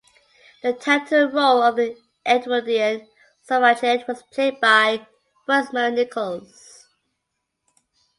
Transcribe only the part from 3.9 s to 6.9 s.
was played by Rosemary Nicols.